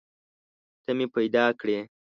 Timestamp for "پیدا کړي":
1.15-1.77